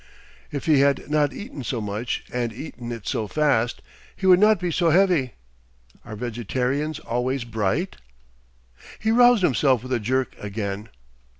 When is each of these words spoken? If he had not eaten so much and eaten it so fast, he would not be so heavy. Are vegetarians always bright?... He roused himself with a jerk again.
If 0.49 0.65
he 0.65 0.79
had 0.79 1.11
not 1.11 1.31
eaten 1.31 1.63
so 1.63 1.79
much 1.79 2.23
and 2.33 2.51
eaten 2.51 2.91
it 2.91 3.05
so 3.07 3.27
fast, 3.27 3.83
he 4.15 4.25
would 4.25 4.39
not 4.39 4.59
be 4.59 4.71
so 4.71 4.89
heavy. 4.89 5.33
Are 6.03 6.15
vegetarians 6.15 6.97
always 6.97 7.43
bright?... 7.43 7.97
He 8.97 9.11
roused 9.11 9.43
himself 9.43 9.83
with 9.83 9.93
a 9.93 9.99
jerk 9.99 10.33
again. 10.39 10.89